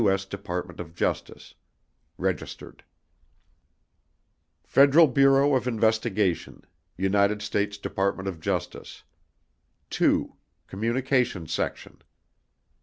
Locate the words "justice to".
8.39-10.35